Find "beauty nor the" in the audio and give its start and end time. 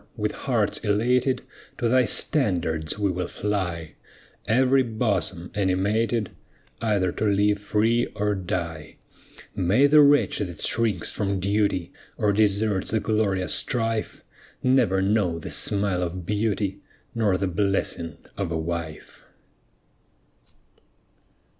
16.25-17.45